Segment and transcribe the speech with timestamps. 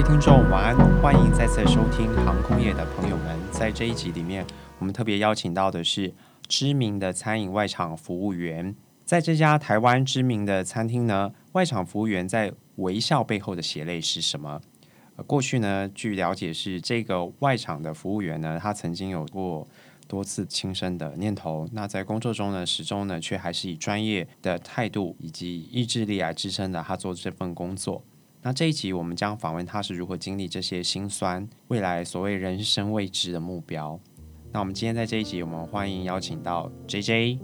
[0.00, 3.38] 位听众晚安，欢迎再次收听航空业的朋友们。
[3.52, 4.46] 在这一集里面，
[4.78, 6.14] 我们特别邀请到的是
[6.48, 8.74] 知名的餐饮外场服务员。
[9.04, 14.62] 在这家台湾知名的餐厅呢，外场服务员在微笑背后的血泪是什么？
[15.16, 19.68] 呃，过去呢，据了解是这个外场的服务员呢，他曾经有过
[20.08, 21.68] 多次轻生的念头。
[21.72, 28.02] 那在工作中呢，始终呢，却还是以专业的态度以及意志力来支撑的他做这份工作。
[28.42, 34.00] 那这一集我们将访问他是如何经历这些辛酸，未来所谓人生未知的目标。
[34.50, 37.38] 那我们今天在这一集，我们欢迎邀请到 J J。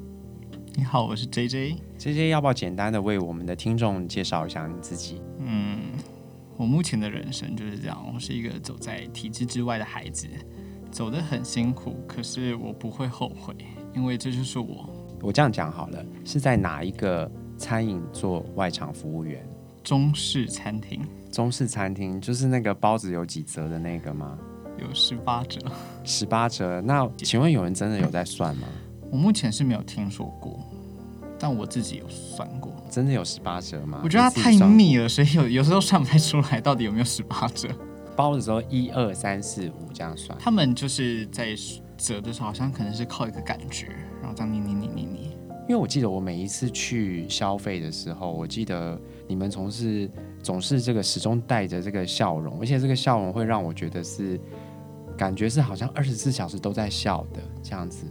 [0.74, 1.76] 你好，我是 J J。
[1.98, 5.20] J J，要不要简单的为我们的听众介绍一下你自己？
[5.38, 5.92] 嗯，
[6.56, 10.26] 我目前的人生就是这样，我是一个走在体制之外的孩子，
[10.90, 13.54] 走得很辛苦，可是我不会后悔，
[13.94, 14.88] 因为这就是我。
[15.20, 19.46] 我这样讲好了，是在哪一个餐饮做外场服务员？
[19.86, 24.36] 中式餐厅，中式餐厅就是那个包子有几折的那个吗？
[24.78, 25.60] 有十八折，
[26.02, 26.80] 十八折。
[26.80, 28.66] 那请问有人真的有在算吗？
[29.12, 30.58] 我目前是没有听说过，
[31.38, 34.00] 但我自己有算过，真的有十八折吗？
[34.02, 37.68] 我觉得它太密了，所以有有时候算不太出来到底有没有十八折。
[38.16, 41.54] 包的时候一二三四五这样算，他们就是在
[41.96, 43.86] 折的时候，好像可能是靠一个感觉，
[44.20, 45.15] 然后这样捏捏捏捏捏。
[45.68, 50.08] 因为我记得我每一次去消费的时候，我记得你们从事
[50.40, 54.40] 总是这个始终带着这个笑容，而且这个笑容会让我觉得是
[55.18, 58.06] 感觉是好像二十四小时都在笑的这样子。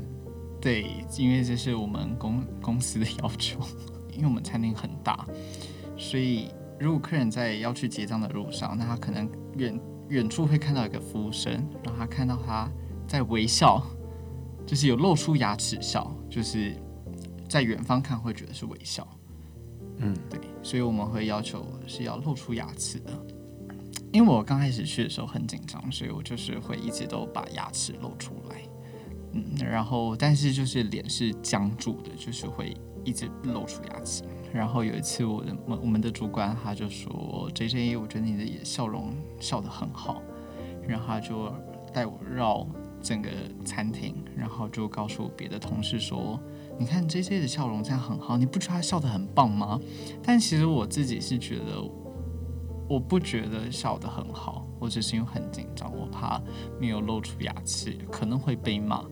[0.60, 0.86] 对，
[1.18, 3.58] 因为这是我们公公司的要求，
[4.12, 5.26] 因为我们餐厅很大，
[5.96, 12.70] 所以如果客人在要去结账的路上，那他可能远远处会看到一个服务生，让他看到他
[13.08, 13.82] 在微笑，
[14.66, 16.76] 就是有露出牙齿笑，就是。
[17.48, 19.08] 在远方看会觉得是微笑，
[19.98, 23.12] 嗯，对，所以我们会要求是要露出牙齿的。
[24.12, 28.62] 因为我刚开始去的时候很紧张，所以我就是会一直都把牙齿露出来，
[29.34, 34.24] 嗯，然后但是就是脸是僵住的，就是会一直露出牙齿。
[34.54, 40.22] 然后有一次我的我们的主管他就说：“J J，我觉得你的笑容笑得很好。”
[40.88, 41.54] 然后他就
[41.94, 42.66] 带我绕
[43.02, 43.30] 整个
[43.66, 46.40] 餐厅，然后就告诉别的同事说。
[46.78, 49.80] 你看 J J 的笑容这样很好，你不觉得他笑得很棒吗？
[50.24, 51.82] 但其实我自己是觉得，
[52.90, 56.42] 我不觉得笑得很好，我只是因为很紧张，我怕
[56.80, 59.04] 没有露出牙齿可能会被骂。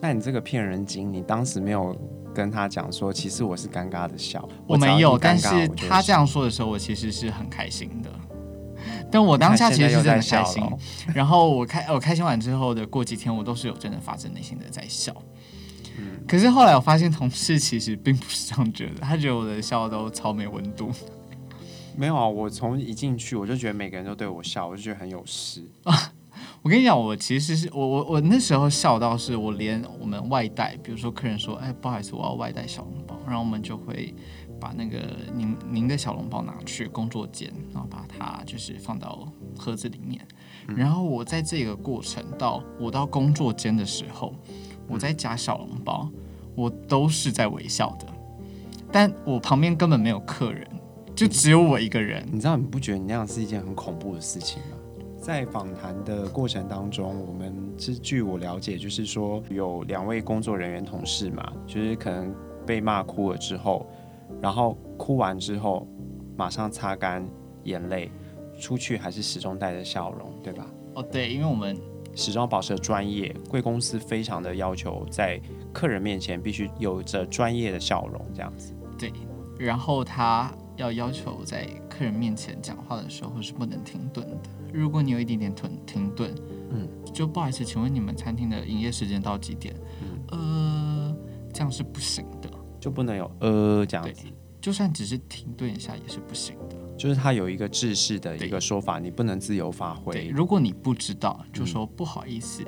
[0.00, 1.96] 那你这个骗人精，你当时没有
[2.34, 5.18] 跟他讲说，其实我是尴尬的笑，我没有。
[5.18, 8.10] 但是他这样说的时候，我其实是很开心的。
[9.10, 10.62] 但我当下其实是真的开心。
[11.14, 15.12] 然后我开我开心完之后的过几天，我都是有真的发自内心的在笑。
[16.26, 20.90] 可是后来我发现同事其实并不是这样觉得，他觉得我的笑都超没温度。
[21.96, 26.12] 没有啊，我从一进去我就觉得每个人都对我笑，我就觉得很有事啊。
[26.62, 34.14] 我跟你讲，我其实是我我我那时候笑到是我连我们外带，比如说客人说，哎，不好意思，我要外带小笼包，然后我们就会
[34.60, 39.26] 把那个您您的小笼包拿去工作间，然后把它就是放到
[39.56, 40.24] 盒子里面，
[40.76, 44.32] 然后我在这个过程到我到工作间的时候。
[44.88, 46.10] 我在夹小笼包，
[46.54, 48.06] 我都是在微笑的，
[48.90, 50.66] 但我旁边根本没有客人，
[51.14, 52.26] 就只有我一个人。
[52.32, 54.78] 你知道你不觉得你那样是一件很恐怖的事情吗？
[55.20, 62.34] 在访谈的过程当中，我们是据我了解，就是说有两位工作人员同事嘛，就是可能
[62.64, 63.86] 被骂哭了之后，
[64.40, 65.86] 然后哭完之后
[66.36, 67.26] 马上擦干
[67.64, 68.10] 眼泪，
[68.58, 70.66] 出去还是始终带着笑容，对吧？
[70.94, 71.76] 哦，对，因为我们。
[72.18, 75.40] 始终保持专业，贵公司非常的要求，在
[75.72, 78.74] 客人面前必须有着专业的笑容，这样子。
[78.98, 79.12] 对，
[79.56, 84.50] 然后他要要求在客人面前讲话的时候是不能停顿的。
[84.74, 86.34] 如果你有一点点停停顿，
[86.72, 89.72] 嗯，就不好意思，请问你们餐厅的营业时间到几点？
[90.02, 91.16] 嗯，呃，
[91.54, 94.24] 这样是不行的，就不能有呃这样子。
[94.68, 96.76] 就算只是停顿一下也是不行的。
[96.94, 100.12] 就是它有一个制式的一个说法，你不能自由发挥。
[100.12, 102.62] 对，如果你不知道，就说不好意思，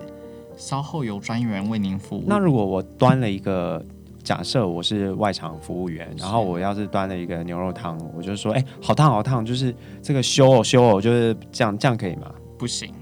[0.56, 2.25] 稍后有专员为您服务。
[2.26, 3.85] 那如果我端了一个，
[4.25, 12.32] 假设我是外场服务员，然后我要是端了一个牛肉汤，我就说，哎，好烫好烫，就是这个修哦修哦，就是这样这样可以吗？
[12.56, 12.94] 不行，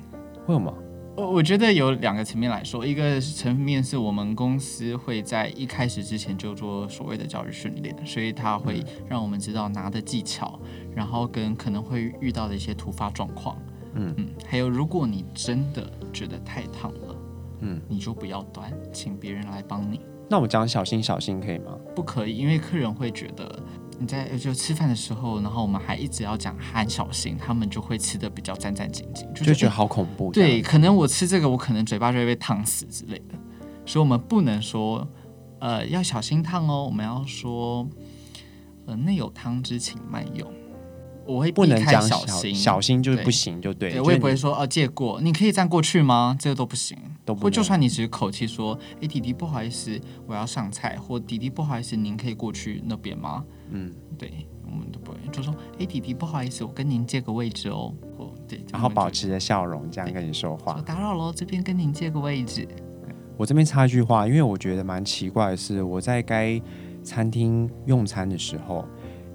[0.48, 0.74] 为什么？
[1.18, 10.60] 我我觉得有两个层面来说，一个层面是我们公司会在一开始之前就做所谓的教育训练，所以他会让我们知道拿的技巧，
[10.94, 13.60] 然后跟可能会遇到的一些突发状况，
[13.94, 17.16] 嗯嗯，还有如果你真的觉得太烫了，
[17.62, 20.00] 嗯，你就不要端，请别人来帮你。
[20.30, 21.76] 那我讲小心小心可以吗？
[21.96, 23.60] 不可以，因为客人会觉得
[23.98, 30.30] 你在就吃饭的时候，然后我们还一直要讲喊小心，他们就会吃的比较战战兢兢，就觉得好恐怖。
[30.30, 33.34] 对，可能我吃这个，我可能嘴巴就会被烫死之类的，
[33.84, 35.06] 所以我们不能说，
[35.58, 37.88] 呃，要小心烫哦，我们要说，
[38.86, 40.48] 呃，内有汤汁请慢用。
[41.26, 43.90] 我会不能讲小心，小心就是不行，就对。
[43.90, 46.34] 对我也不会说哦，借过，你可以站过去吗？
[46.40, 46.96] 这个都不行，
[47.26, 47.50] 都不。
[47.50, 53.44] 就算你只是口气说，哎，弟弟不好意思，我要上菜，或弟弟不好意思，您可以过去那边吗？
[53.70, 60.80] 嗯，对，我们都不会，就说，哎，弟弟不好意思，我跟您借个位置哦，哦对，然后保持着笑容这样跟你说话。
[60.86, 62.66] 打扰了，这边跟您借个位置。
[63.36, 66.60] 我这边插一句话，因为我觉得蛮奇怪的是，我在该
[67.02, 68.84] 餐厅用餐的时候。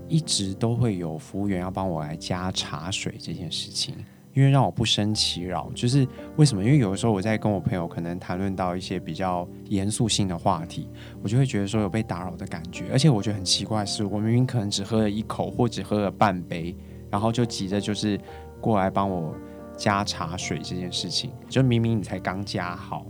[0.10, 3.96] 一直都会有服务员要帮我来加茶水这件事情，
[4.34, 5.72] 因为让我不生其扰。
[5.74, 6.08] 就是
[6.38, 6.64] 为什么？
[6.64, 10.90] 因为有的时候我在跟我朋友可能谈论到一些比较严肃性的话题，
[11.22, 12.86] 我就会觉得说有被打扰的感觉。
[12.92, 16.76] 而且我觉得很奇怪的是，我明明可能只喝了一口或只喝了半杯，
[17.10, 18.20] 然后就急着就是
[18.60, 19.36] 过来帮我
[19.78, 23.06] 加茶水这件事情，就明明你才刚加好。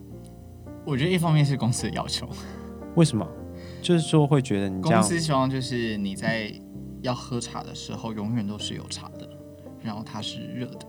[0.85, 2.27] 我觉得一方面是公司的要求，
[2.95, 3.27] 为什么？
[3.81, 6.53] 就是说会觉得你公司希望就是你在。
[7.01, 9.29] 要喝茶的时候，永远都是有茶的，
[9.81, 10.87] 然后它是热的，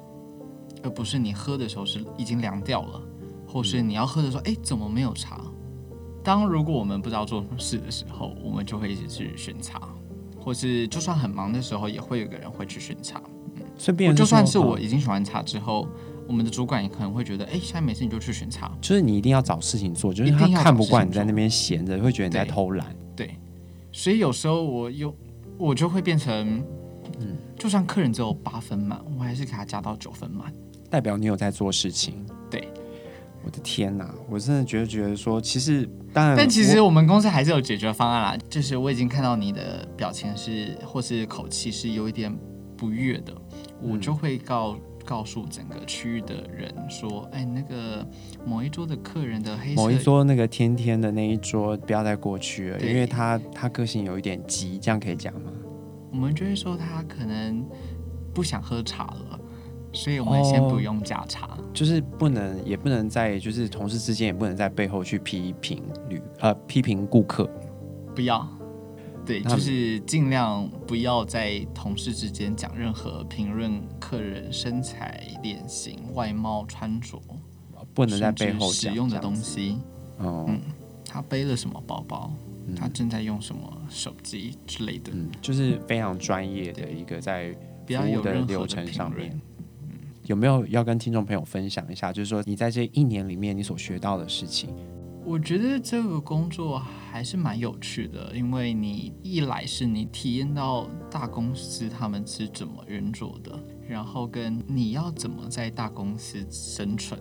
[0.85, 3.03] 而不是你喝的时候是已经凉掉了，
[3.49, 5.41] 或是你要喝的时候，哎，怎么没有茶？
[6.23, 9.81] 当如果我们不知道做什么事的时候，我们就会一直去巡茶，
[10.39, 13.21] 或是就算很忙的时候，也会有个人会去巡茶。
[13.57, 15.89] 嗯，顺便就算是我已经选完茶之后，
[16.29, 22.95] 我们的主管也可能会觉得，哎，现在没事你就去巡茶，就是你一定要找事情做，就是他看不惯你在那边闲着，会觉得你在偷懒。
[23.17, 23.37] 对，
[23.91, 25.15] 所以有时候我有。
[25.57, 26.61] 我就会变成，
[27.21, 30.53] 嗯，就算客人只有八分满，我还是给他加到九分满，
[30.91, 32.25] 代表你有在做事情。
[32.51, 32.69] 对，
[33.45, 38.39] 我的天哪，我真的觉得觉得说，其实当然，但其实我们公司还是有解决方案啦。
[38.49, 42.35] 就是我已经看到你的表情是，或是口气是有一点
[42.77, 43.35] 不悦的，
[43.83, 48.07] 我就会告告诉整个区域的人说，哎，那个
[48.47, 55.53] 某一桌的客人的黑某一桌那个天天的那一桌不要再过去了，因为他他个性有一点急，这样可以讲吗？
[56.11, 57.63] 我们就会说他可能
[58.33, 59.41] 不想喝茶了，
[59.94, 67.49] 所以我们先不用加茶，就是不能也不能在就是同事之间也不能在背后去批评旅呃批评顾客，
[68.14, 68.46] 不要。
[69.25, 77.19] 对，就是尽量不要在同事之间讲任何评论客人身材、脸型、外貌、穿着，
[77.94, 79.79] 不能在背后使用的东西。
[80.19, 80.61] 哦，嗯，
[81.06, 82.31] 他背了什么包包？
[82.76, 85.11] 他正在用什么手机之类的？
[85.14, 87.50] 嗯，就是非常专业的一个在
[87.87, 89.40] 服务的流程上面。
[90.25, 92.12] 嗯，有没有要跟听众朋友分享一下？
[92.12, 94.71] 就是说你在这一年里面你所学到的事情。
[95.26, 107.19] 我觉得这个工作还是蛮有趣的，因为你一来是你体验到大公司他们是怎么运作的，然后跟你要怎么在大公司生存，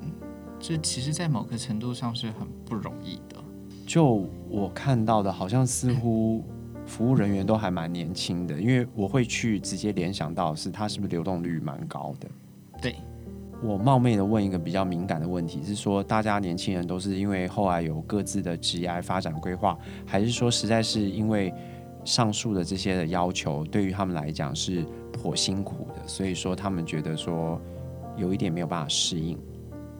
[0.60, 3.42] 这其实，在某个程度上是很不容易的。
[3.88, 6.44] 就我看到的，好像似乎
[6.86, 12.30] 服务人员都还蛮年轻的，因为我会去直接联想到是他是不是流动率蛮高的。
[12.84, 12.96] 对。
[13.64, 21.54] 我冒昧的问一个比较敏感的问题，是说大家年轻人都是因为后来有各自的职业发展规划，还是说实在是因为
[22.04, 27.58] 上述的这些的要求对于他们来讲是颇辛苦的，所以说他们觉得说
[28.18, 29.40] 有一点没有办法适应。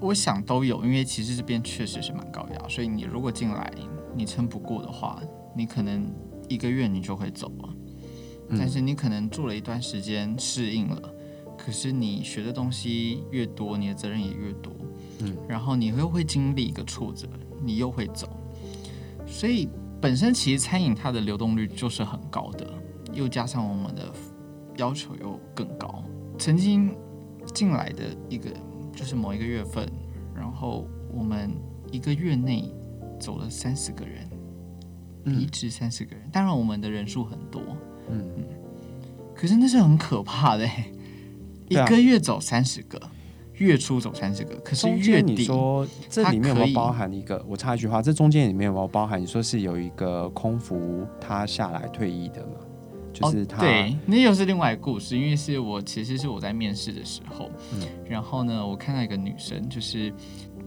[0.02, 3.72] 我想都有，因为其实这边确实是蛮高压，所以你如果进来
[4.14, 5.22] 你撑不过的话，
[5.56, 6.06] 你可能
[6.50, 7.70] 一个月你就会走了，
[8.50, 11.13] 但是你可能住了一段时间适应了。
[11.58, 14.74] 可是你学的东西越多，你的责任也越多，
[15.20, 17.28] 嗯，然后你又会经历一个挫折，
[17.62, 18.28] 你又会走，
[19.26, 19.70] 所以
[20.02, 22.68] 本身其实餐饮它的流动率就是很高的，
[23.14, 24.12] 又加上我们的
[24.78, 26.04] 要求又更高。
[26.38, 26.94] 曾经
[27.54, 28.50] 进来的一个
[28.94, 29.88] 就是某一个月份，
[30.36, 31.52] 然后我们
[31.92, 32.74] 一个月内
[33.20, 34.28] 走了三十个人，
[35.24, 37.62] 离职三十个人，当然我们的人数很多，
[38.10, 38.28] 嗯。
[38.36, 38.44] 嗯，
[39.36, 40.68] 可是那是很可怕的。
[41.70, 43.00] 一个月走三十个，
[43.54, 47.44] 月初走三十个，可是月底你说这里面有没有包含一个？
[47.48, 49.22] 我插一句话，这中间里面有没有包含？
[49.22, 52.54] 你说是有一个空服他下来退役的吗？
[53.14, 55.16] 就是他，对，那又是另外一个故事。
[55.16, 57.52] 因为是我其实是我在面试的时候，
[58.10, 60.12] 然后呢，我看到一个女生，就是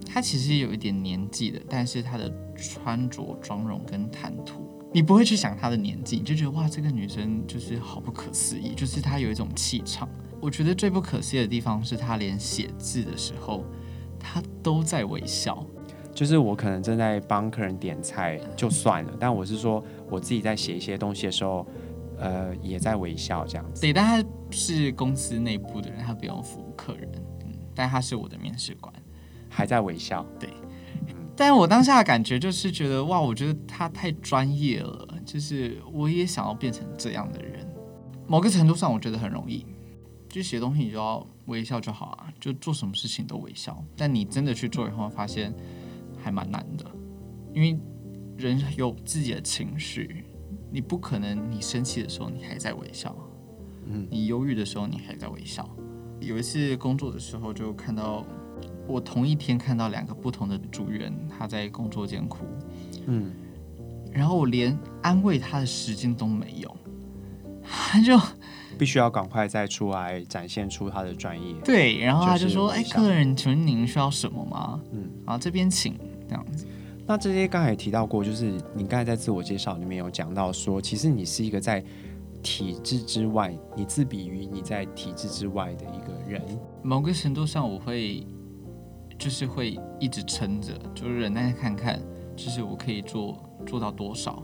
[0.07, 10.09] 她其实有一点年纪的，但是她的穿着、妆容跟谈吐，你不会去想她的年纪，你就觉得哇，这个女生就是好不可思议，就是她有一种气场。
[10.47, 13.65] 我觉得最不可思议的地方是他连写字的时候，
[14.17, 15.67] 他都在微笑。
[16.15, 21.67] 就是我可能正在帮客人点菜就算了，但我是说我自己在写一些东西的时候，
[22.21, 23.81] 呃也在微笑这样子。
[23.81, 27.11] 对，但他是公司内部的人，他不用服务客人，
[27.45, 28.95] 嗯，但他是我的面试官，
[29.51, 30.25] 还在微笑。
[30.39, 30.49] 对
[31.35, 37.67] 但我当下的感觉就是觉得哇，我觉得他太专业了，就是我也想要变成这样的人。
[38.29, 39.67] 某个程度上，我觉得很容易，
[40.29, 43.83] 就写东西你就要微笑就好啊，就做什么事情都微笑。
[43.97, 45.55] 但你真的去做以后，发现
[46.23, 46.85] 还蛮难的，
[47.55, 47.79] 因为
[48.37, 50.25] 人有自己的情绪，
[50.71, 53.17] 你不可能你生气的时候你还在微笑，
[53.87, 55.69] 嗯，你忧郁的时候你还在微笑。
[56.21, 58.25] 有一次工作的时候就看到。
[58.89, 62.47] 我同一天看到两个不同的组员，他在工作间哭，
[63.09, 63.33] 嗯，
[64.13, 66.77] 然后我连安慰他的时间都没有，
[67.97, 68.19] 他就
[68.79, 71.55] 必须要赶快再出来展现出他的专业。
[71.65, 74.81] 对，然后他就说：“哎，客人，请问您需要什么吗？
[74.93, 75.99] 嗯，啊，这边请。”
[76.29, 76.67] 这样子，
[77.07, 81.83] 那这些刚才也提到过，就是你刚才在自我介绍里面有讲到说，其实你是一个在
[82.43, 86.43] 体制之外，你自比于你在体制之外的一个人。
[86.83, 88.27] 某个程度上，我会
[89.17, 92.03] 就是会一直撑着，就是忍耐看看，
[92.35, 94.43] 就是我可以做做到多少，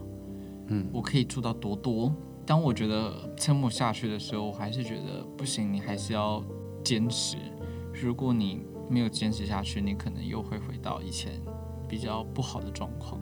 [0.69, 2.15] 嗯，我可以做到多多。
[2.53, 6.45] 当我觉得撑不下去的时候，我还是觉得不行，你还是要
[6.85, 7.39] 坚持。
[7.95, 11.33] 如果你没有坚持下去，你可能又会回到以前
[11.89, 13.19] 比较不好的状况。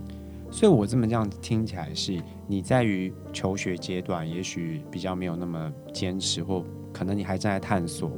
[0.50, 8.10] 所以我这么这样听起来是，你在于求学阶段，也许比较没有那么坚持，或可能你还正在探索。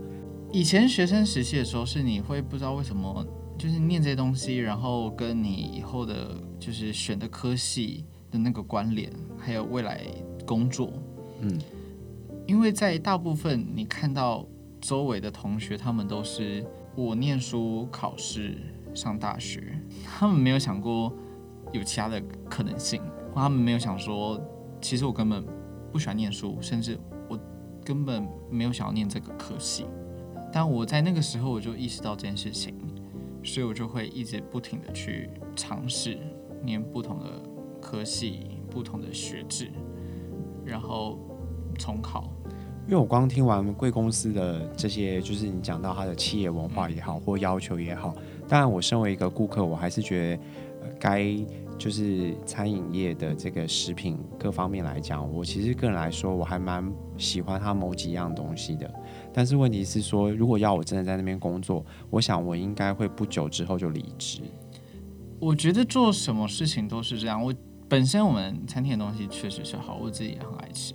[0.50, 3.22] 以前学生时期的时候，是你会不知道为什么，
[3.58, 10.06] 就是念这些东西，然后跟你以后的，就是选的科系的那个关联，还有未来
[10.52, 10.92] 工作。
[11.40, 11.58] 嗯，
[12.46, 14.46] 因为在大部分你看到
[14.82, 16.62] 周围的同学，他们都是
[16.94, 18.58] 我念书、考试、
[18.94, 21.10] 上大学，他们没有想过
[21.72, 23.00] 有其他的可能性，
[23.32, 24.38] 或他们没有想说，
[24.78, 25.42] 其实我根本
[25.90, 26.98] 不喜欢念书，甚至
[27.30, 27.38] 我
[27.82, 29.86] 根本没有想要念这个科系。
[30.52, 32.76] 但我在那个时候我就意识到这件事情，
[33.42, 36.18] 所以我就会一直不停的去尝试
[36.62, 37.42] 念不同的
[37.80, 39.70] 科系、不同的学制，
[40.64, 41.18] 然后
[41.78, 42.32] 重考。
[42.86, 48.12] 因为我刚听完贵公司的这些，就是你讲到他的企业文化也好，或要求也好，
[48.48, 50.42] 当然我身为一个顾客，我还是觉得，
[50.82, 51.32] 呃，该
[51.78, 58.92] 就是餐饮业的这个食品各方面来讲，我其实个人来说，我还蛮喜欢它某几样东西的。
[59.32, 64.42] 但是问题是说，如果要我真的在那边工作，我想我应该会不久之后就离职。
[65.38, 67.42] 我觉得做什么事情都是这样。
[67.42, 67.54] 我
[67.92, 70.94] 本身我们餐厅的东西确实是好，我自己也很爱吃。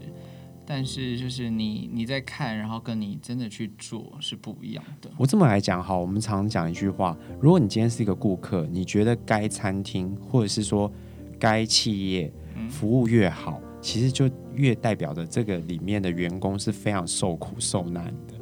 [0.65, 5.07] 但是就是你你在看，然后跟你真的去做是不一样的。
[5.15, 10.91] 我这么来讲哈，我们常讲一句话：如果你今天是一个顾客，你觉得该餐厅或者是说
[11.39, 12.33] 该企业
[12.67, 18.33] 服务越好，其实就越代表着这个里面的员工是非常受苦受难的。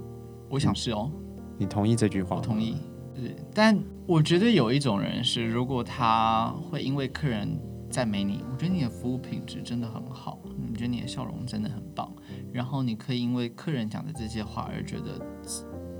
[0.49, 1.11] 我想是哦，
[1.57, 2.37] 你同意这句话？
[2.37, 2.77] 我同意。
[3.17, 7.59] 是，但我觉得有一种人是，如果他会因为客人
[7.89, 12.13] 赞美你，我觉得你的服务品质真的很好，我觉得你的笑容真的很棒，
[12.51, 15.19] 然后你可以因为客人讲的这些话而觉得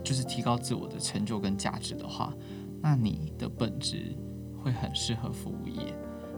[0.04, 2.34] 就是提高自我的成就跟价值的话，
[2.82, 4.15] 那你的本质
[4.58, 5.94] 会很适合服务业。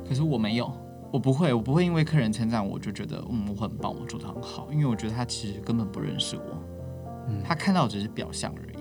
[0.08, 0.72] 可是我没有，
[1.12, 6.63] 我不会，我不会因为客人称赞我就觉得嗯我很棒，我做的很好，因为我觉得他其实根本不认识我，
[7.30, 8.77] 嗯他看到只是表象而已。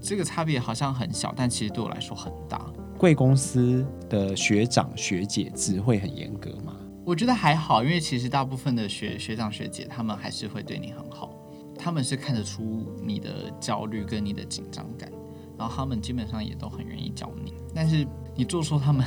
[0.00, 2.72] 这个差别好像很小，但其实对我来说很大。
[3.00, 6.76] 贵公司的学长学姐制会很严格吗？
[7.02, 11.34] 我觉得还好，因为其实大部分的学学长学姐他们还是会对你很好，
[11.78, 15.10] 他们是看得出你的焦虑跟你的紧张感，
[15.56, 17.54] 然后他们基本上也都很愿意教你。
[17.74, 19.02] 但是你做错，他们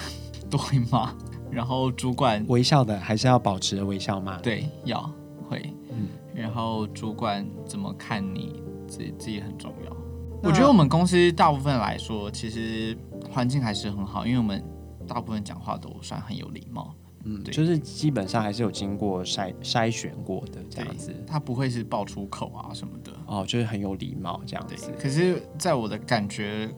[0.49, 1.13] 都会骂，
[1.51, 4.99] 然后主管微笑的还是要保持微笑吗？，对要
[5.47, 9.95] 会，嗯然后主管怎么看你，自己，自己很重要。
[10.43, 12.95] 那我觉得我们公司大部分来说，其实
[13.31, 14.61] 环境还是很好，因为我们
[15.07, 16.93] 大部分讲话都算很有礼貌。
[17.23, 21.15] 嗯，对就是基本上还是有经过筛筛选过的这样子。
[21.25, 23.13] 他不会是爆粗口啊什么的。
[23.25, 26.69] 哦，就是很有礼貌这样子。，可是在我的感觉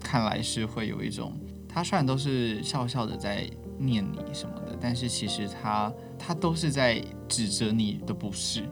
[0.00, 1.32] 看来是会有一种，
[1.68, 8.62] 他虽然都是笑笑的在念你什么的，但是其实他他都是在指责你的不是。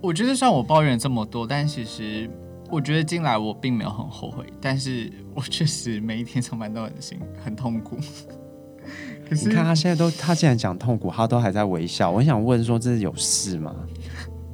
[0.00, 2.30] 我觉得虽然我抱怨这么多，但其实
[2.70, 7.96] 我觉得进来我并没有很后悔，但是我确实每一天上班都很辛很痛苦。
[9.28, 12.10] 可是你看他现在都，他既然讲痛苦，他都还在微笑。
[12.10, 13.74] 我很想问说，这是有事吗？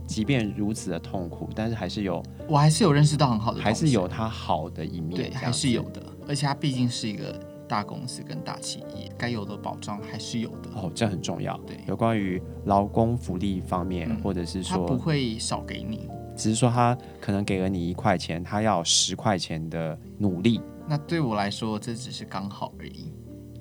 [0.06, 6.02] 即便如此的痛苦，但是还是有，我还是有认识到很好的，还是有他好的一面，对，还是有的。
[6.28, 10.70] 而且他毕竟是一个大公司跟大企业，该有的保障还是有的。
[10.74, 11.56] 哦，这很重要。
[11.66, 16.08] 对有关于劳工福利方面，嗯或者是他不，会少给你。
[16.42, 20.60] 只是说他可能给了你一块钱，他要十块钱的努力。
[20.88, 23.12] 那对我来说，这只是刚好而已。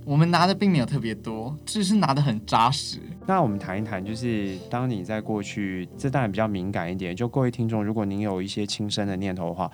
[0.04, 2.98] 我们拿的并没有特别多，只是拿的很扎实。
[3.28, 7.16] 那我们谈一谈，就是当你在过去，这当然比较敏感一点。
[7.16, 9.70] 就各位听众，如果您有一些轻生的念头的话，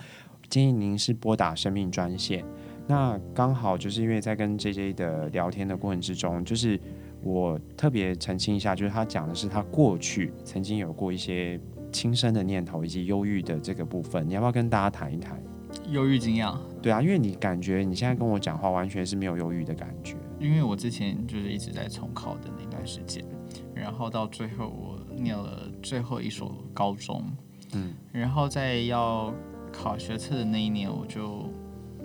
[0.49, 2.43] 建议您是拨打生命专线。
[2.87, 6.77] 那刚好就是因为在跟 J J 的聊天的过程之中，就是
[7.23, 11.57] 我特别澄清一下，就是他讲的是他过去曾经有过一些
[11.97, 15.41] 轻生的念头以及忧郁的这个部分，你要不要跟大家谈一谈？
[15.89, 20.15] 忧郁惊讶，对啊，因为你感觉你现在跟我讲话完全是没有忧郁的感觉。
[20.39, 23.25] 因为我之前就是一直在重考的那段时间，
[23.73, 27.23] 然后到最后我念了最后一所高中，
[27.73, 29.33] 嗯，然后在要
[29.73, 31.49] 考学测的那一年，我就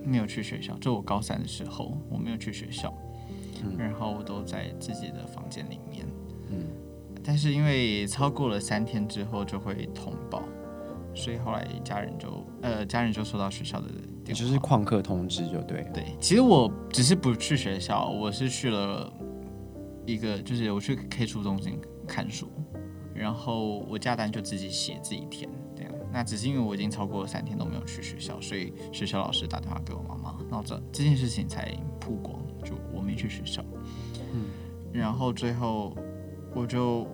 [0.03, 0.75] 没有去学校。
[0.79, 2.93] 就我高三的时候，我没有去学校，
[3.63, 5.79] 嗯然后我都在自己的房间里
[7.25, 10.43] 但是因为超过了三天之后就会通报，
[11.15, 13.87] 所以后来家人就呃家人就收到学校的
[14.25, 15.87] 电话，就是旷课通知就对。
[15.95, 19.13] 对，其实我只是不去学校，我是去了
[20.07, 22.49] 一个，就是我去 K 书中心看书，
[23.15, 25.93] 然后我假单就自己写自己填，这样。
[26.13, 33.65] 那只是因为我已经超过三天都没有去学校，所以学校老师打电话给我妈妈，然后这这件事情才曝光，就我没去学校。
[34.35, 34.47] 嗯，
[34.93, 35.97] 然后最后
[36.55, 37.07] 我就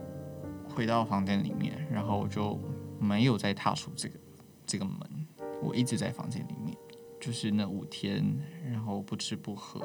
[0.69, 2.59] 回到房间里面，然后我就
[2.99, 4.19] 没有再踏出这个
[4.67, 4.99] 这个门，
[5.63, 6.77] 我一直在房间里面。
[7.21, 8.25] 就是那五天，
[8.65, 9.81] 然后不吃不喝，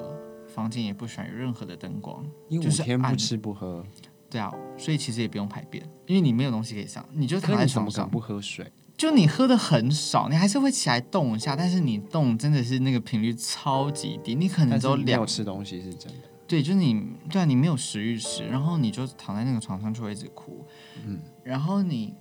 [0.48, 2.24] 房间也不喜欢有任何的灯光。
[2.48, 3.84] 因为五天不吃不喝，
[4.30, 8.72] 对啊，所以其实也不用排便，因为你没有东西可以上，你就躺在床上不喝水？
[8.96, 16.30] 就你喝的很少，你还是会起来动一下，但是你动真的是那个频率超级低，你可能但是只有两没有吃东西是真的。
[16.54, 20.64] 对，就是你对啊，你没有食欲时，然后你就躺在那个床上就会一直哭，
[21.04, 22.14] 嗯，然后你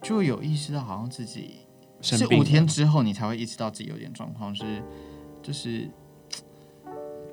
[0.00, 1.66] 就有意识到好像自己
[2.00, 4.80] 是五天之后你才会意识到自己有点状况，是
[5.42, 5.90] 就是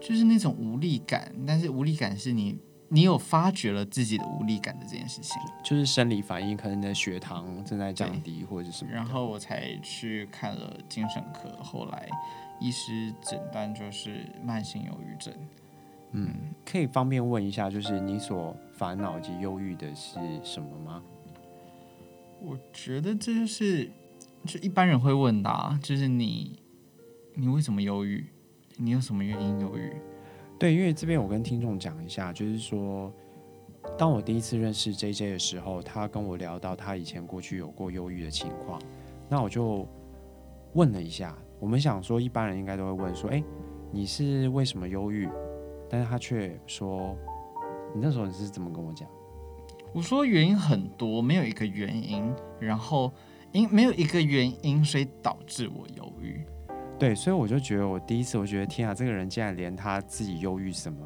[0.02, 2.58] 就是那种无力感，但是无力感是你
[2.90, 8.92] 你有发觉了自己的无力感的这件事情，就是生理反应，可能你的血糖正在降低或者什么。
[8.92, 12.10] 然后我才去看了精神科，后来
[12.60, 15.32] 医师诊断就是慢性忧郁症。
[16.12, 16.30] 嗯，
[16.66, 21.02] 可以方便问一下，就是你所烦恼及忧郁的是什么吗？
[22.42, 23.90] 我觉得这就是
[24.46, 26.60] 就一般人会问的、啊，就是你
[27.36, 28.26] 你为什么忧郁？
[28.78, 29.94] 你有什么原因忧郁？
[30.58, 33.14] 对，因为这边我跟听众讲一下，就是说，
[33.98, 38.82] 当我第一次认识 J J 的时候，他跟我聊到他以前过去有过忧郁的情况，
[39.30, 39.88] 那我就
[40.74, 41.38] 问了一下。
[41.60, 43.44] 我们想说，一般人应该都会问说，哎，
[43.92, 45.30] 你是为什么忧郁？
[45.92, 47.14] 但是他却说，
[47.94, 49.06] 你那时候你是怎么跟我讲？
[49.94, 53.12] 我说原因很多，没有一个原因，然后
[53.52, 56.46] 因没有一个原因，所以导致我忧郁。
[56.98, 61.06] 对，所以我就觉得，我第一次我觉得，天啊，这个人竟然连他自己忧郁什么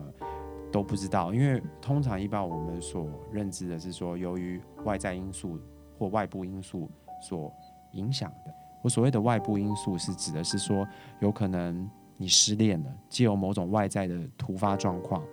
[0.71, 1.33] 都不知道。
[1.33, 5.59] 因为通常一般我们所认知的是说，由于外在因素
[5.97, 6.87] 或外部因素
[7.23, 7.51] 所
[7.93, 8.53] 影响的。
[8.83, 10.87] 我所谓的外部因素是指的是说，
[11.21, 15.23] 有可能你失恋了，借由某种外在的突发状况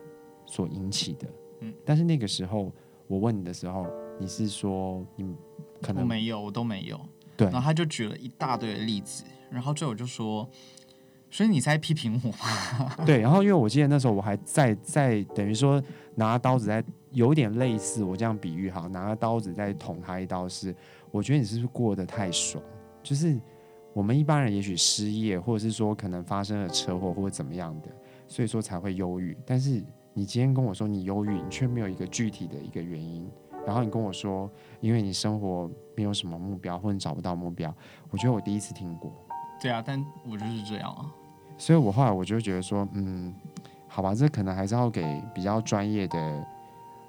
[0.47, 1.29] 所引起的。
[1.61, 2.73] 嗯，但是那个时候
[3.07, 3.87] 我问你的时候，
[4.19, 5.35] 你是说你
[5.81, 7.01] 可能我没有，我都没有。
[7.37, 10.49] 对然后他就举了一大堆的例子，然后最后就说，
[11.31, 12.97] 所以你在批评我吗？
[13.07, 15.83] 对，然后因为我记得那时候我还在在等于说
[16.15, 20.75] 拿刀子在有点类似我这样比喻哈，拿个刀子在捅他一刀是，
[21.11, 22.63] 我觉得你是不是过得太爽？
[23.03, 23.41] 就是
[23.93, 27.89] 我们一般人也许失业，或者是说可能发生了车祸或者怎么样的，
[28.27, 29.37] 所以说才会忧郁。
[29.45, 29.83] 但是
[30.15, 33.29] 你今天跟我说你忧郁，你却没有一个具体的一个原因，
[33.67, 34.51] 然后你跟我说，
[34.81, 37.75] 因为你生活没有什么目标，或者找不到目标，
[38.11, 39.13] 我觉得我第一次听过。
[39.61, 41.13] 对啊，但我就是这样啊。
[41.59, 43.33] 所以我后来我就觉得说，嗯，
[43.87, 46.47] 好吧，这可能还是要给比较专业的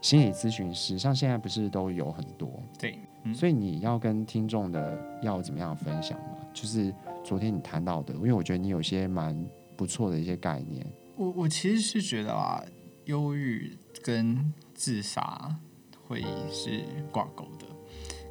[0.02, 6.33] 心理咨询师，像现在不是都有很多，对，嗯所以你要跟听众的要怎么样分享嘛？
[6.54, 9.36] 就是昨天你谈到的，因为我觉得你有些蛮
[9.76, 10.86] 不错的一些概念，
[11.16, 12.64] 我我其实是觉得啊，
[13.06, 15.60] 忧郁跟自杀
[16.08, 17.66] 会是挂钩的。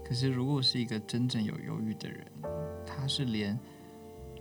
[0.05, 2.27] 可是如果是一个真正有忧郁的人，
[2.87, 3.59] 他是连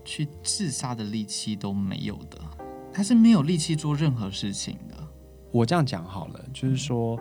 [0.03, 2.39] 去自杀的力气都没有的，
[2.91, 4.95] 他是没有力气做任何事情的。
[5.51, 7.19] 我这样讲好了，就是说，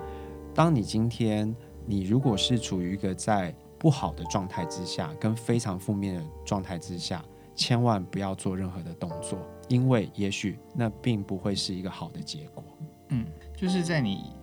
[0.55, 1.55] 当你今天
[1.87, 7.25] 你如果是处于一个在不好的状态之下，跟非常负面的状态之下，
[7.57, 9.39] 千万不要做任何的动作。
[9.69, 12.63] 因为也许那并不会是一个好的结果。
[13.09, 13.25] 嗯，
[13.57, 14.35] 就是在你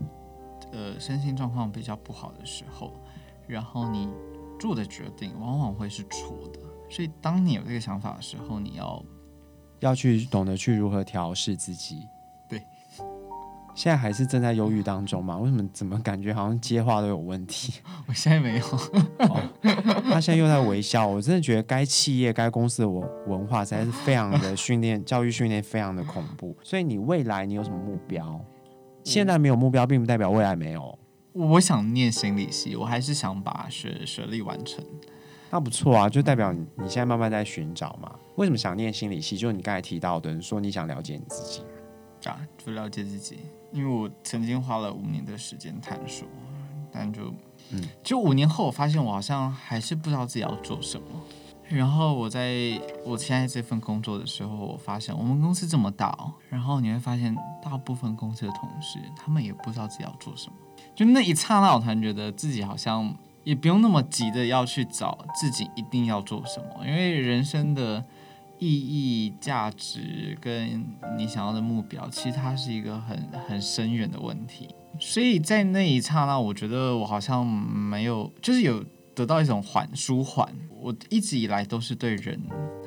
[0.72, 2.94] 呃身心状况比较不好的时候，
[3.46, 4.10] 然后你
[4.60, 6.60] 做的决定往往会是错的。
[6.90, 9.06] 所以当你有这个想法的时候，你要
[9.82, 12.08] 要去懂得去如何调试自己。
[13.78, 15.38] 对，现在还是正在忧郁当中嘛？
[15.38, 17.74] 为什么怎么感觉好像接话都有问题？
[18.10, 18.66] 我现在没有。
[19.20, 19.40] 哦，
[20.10, 21.06] 他现在又在微笑。
[21.06, 26.58] 我真的觉得该企业、该公司的文文化实在是非常的训练，教育训练非常的恐怖。
[26.64, 28.44] 所以你未来你有什么目标？
[29.04, 30.98] 现在没有目标，并不代表未来没有。
[31.34, 34.84] 我想念心理系，我还是想把学学历完成。
[35.52, 38.12] 那不错啊，就代表你你现在慢慢在寻找嘛。
[38.36, 39.38] 为什么想念心理系？
[39.38, 41.62] 就是你刚才提到的，说你想了解你自己
[42.26, 43.40] 啊，就了解自己。
[43.72, 46.28] 因为我曾经花了五年的时间探索，
[46.92, 47.34] 但就
[47.72, 51.08] 嗯，就五年后，我发现我好像还是不知道自己要做什么。
[51.68, 60.56] 然后我在我现在这份工作的时候，我发现我们公司这么大哦，然后你会发现大部分公司的同事他们也不知道自己要做什么。
[60.96, 63.16] 就那一刹那，我突然觉得自己好像。
[63.44, 68.04] 也不用那么急的要去找自己一定要做什么，因为人生的
[68.60, 70.84] 意义、价值跟
[71.18, 73.18] 你想要的目标，其实它是一个很
[73.48, 74.70] 很深远的问题。
[75.00, 80.52] 所以在那一刹那，我觉得我好像没有，就是有得到一种缓舒缓。
[80.80, 82.40] 我一直以来都是对人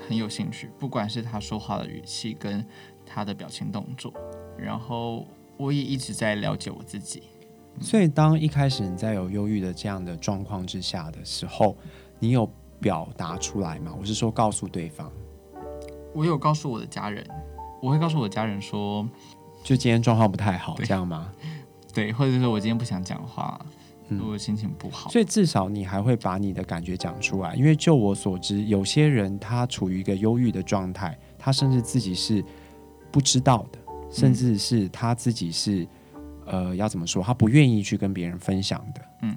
[0.08, 2.64] 很有兴趣，不管是他说话的语气跟
[3.04, 4.12] 他的表情动作，
[4.56, 7.22] 然后我也一直在了解我自己。
[7.80, 11.76] 所以，当一开始你在有忧郁的这样的状况之下的时候，
[12.18, 12.48] 你有
[12.80, 13.94] 表达出来吗？
[13.98, 15.10] 我是说，告诉对方。
[16.14, 17.26] 我有告诉我的家人，
[17.80, 19.06] 我会告诉我的家人说，
[19.62, 21.32] 就今天状况不太好，这样吗？
[21.94, 23.60] 对，或者说我今天不想讲话，
[24.28, 25.10] 我心情不好。
[25.10, 32.44] 所以至少你还会把你的感觉讲出来，因为就我所知，有些人他处于一个忧郁的状态，他甚至自己是
[33.10, 33.78] 不知道的，
[34.10, 35.86] 甚至是他自己是。
[36.46, 37.22] 呃，要怎么说？
[37.22, 39.00] 他不愿意去跟别人分享的。
[39.22, 39.36] 嗯，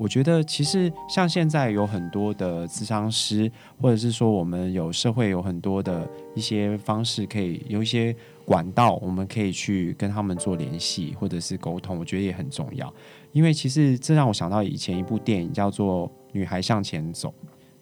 [0.00, 11.98] 我觉得其实像现在有很多的咨商师，或者是说我们有社会有很多的一些方式，可以有一些管道，我们可以去跟他们做联系或者是沟通。
[11.98, 12.90] 我觉得也很重要，
[13.32, 17.28] 因为其实这让我想到以前一部电影叫做《女孩向前走》，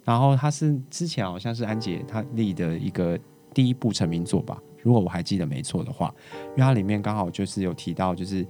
[0.03, 3.17] 然后它是之前好像是安杰他立的一个
[3.55, 4.61] 第一部成名作吧。
[4.83, 6.13] 如果我还记得没错的话，
[6.49, 8.45] 因为它里面刚好就是有提到，就是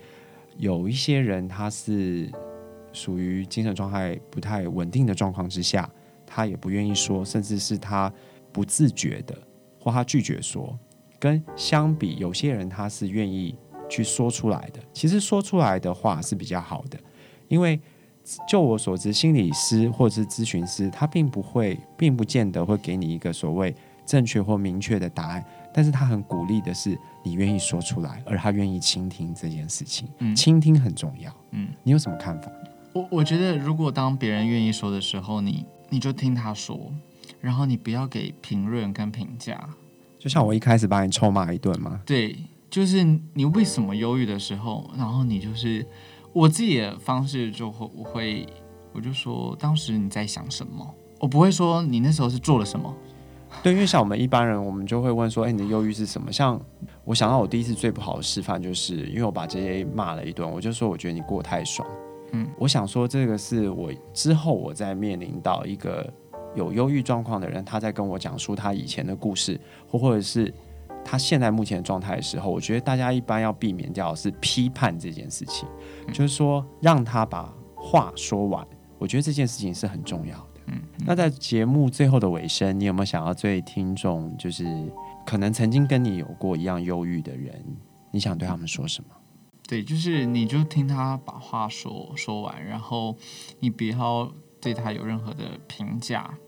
[0.57, 2.31] 有一些人他是
[2.93, 5.89] 属于精神状态不太稳定的状况之下，
[6.27, 8.13] 他也不愿意说，甚至是他
[8.53, 9.37] 不自觉的
[9.81, 10.79] 或他拒绝说。
[11.21, 13.55] 跟相比，有些人他是愿意
[13.89, 14.81] 去说出来的。
[14.93, 16.99] 其实说出来的话是比较好的，
[17.49, 17.81] 因为
[18.49, 23.75] 就我所知，心理师或者是咨询师，他并不会，并不见得会给你一个所谓
[24.07, 25.45] 正确或明确的答案。
[25.75, 30.09] 但是他很鼓励的是你愿意说出来，而他愿意倾听这件事情。
[30.19, 31.33] 嗯，倾听很重要。
[31.51, 32.51] 嗯，你有什么看法？
[32.93, 36.93] 我我觉得，如果当别人愿意说的时候，你你就听他说，
[37.41, 39.59] 然后你不要给评论跟评价。
[40.19, 42.01] 就像我一开始把你臭骂一顿吗？
[42.05, 42.37] 对，
[42.69, 45.87] 就是你为什么忧郁的时候，然后你就是
[46.33, 48.47] 我自己的方式就会我会
[48.93, 52.93] 我就说当时你在想什么，我不会说你那时候是做了什么。
[53.63, 56.61] 对，因为像我们一般人，我们就会问说：“哎，你的忧郁是什么？”像
[57.05, 61.89] 我想到我第一次最不好的示范，就是因为我把这些骂了一顿，我就说：“我觉得你过太爽。”
[62.33, 66.13] 嗯，我想说这个是我之后我在面临到一个
[66.55, 70.53] 有忧郁状况的人，他在跟我讲述他以前的故事，或或者是
[71.05, 75.69] 他现在目前的状态的时候，我觉得大家一般要避免掉是批判这件事情，
[76.13, 78.67] 就是说让他把话说完。
[78.99, 80.61] 我觉得这件事情是很重要的。
[80.67, 84.67] 嗯，那在节目最后的尾声，你有没有想要对听众，就是
[85.25, 87.65] 可能曾经跟你有过一样忧郁的人，
[88.11, 89.15] 你想对他们说什么？
[89.69, 93.15] 对，就是你就听他把话说说完，然后
[93.61, 96.39] 你不要对他有任何的评价，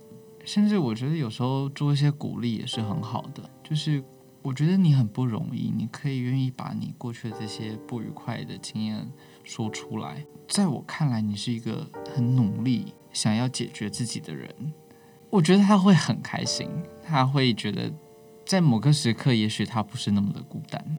[0.45, 3.49] 甚至我觉得有时候做一些鼓励也是很好的。
[3.63, 4.03] 就是
[4.41, 9.07] 我觉得你很不容易，你可以愿意把你过去的这些不愉快的经验
[9.45, 12.95] 说出来，在我看来，你是一个很努力。
[13.13, 14.49] 想要解决自己的人，
[15.31, 16.71] 我觉得他会很开心，
[17.03, 17.93] 他会觉得
[18.47, 20.97] 在某个时刻，也许他不是那么的孤单。